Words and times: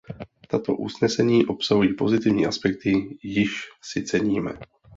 Tato 0.49 0.73
usnesení 0.75 1.45
obsahují 1.45 1.93
pozitivní 1.95 2.45
aspekty, 2.45 3.17
jichž 3.23 3.61
si 3.81 4.03
ceníme. 4.03 4.53